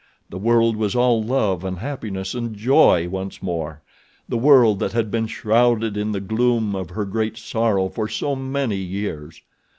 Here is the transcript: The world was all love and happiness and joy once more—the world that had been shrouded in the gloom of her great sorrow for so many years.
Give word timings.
The 0.31 0.39
world 0.39 0.77
was 0.77 0.95
all 0.95 1.21
love 1.21 1.63
and 1.63 1.77
happiness 1.77 2.33
and 2.33 2.55
joy 2.55 3.07
once 3.07 3.39
more—the 3.43 4.35
world 4.35 4.79
that 4.79 4.93
had 4.93 5.11
been 5.11 5.27
shrouded 5.27 5.95
in 5.95 6.11
the 6.11 6.19
gloom 6.19 6.75
of 6.75 6.89
her 6.89 7.05
great 7.05 7.37
sorrow 7.37 7.87
for 7.87 8.07
so 8.07 8.35
many 8.35 8.77
years. 8.77 9.43